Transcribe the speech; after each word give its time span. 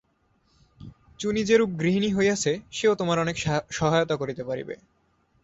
চুনি 1.19 1.41
যেরূপ 1.43 1.69
গৃহিণী 1.79 2.09
হইয়াছে 2.13 2.51
সেও 2.71 2.93
তোমার 2.95 3.17
অনেক 3.19 3.35
সহায়তা 3.71 4.15
করিতে 4.15 4.43
পারিবে। 4.43 4.75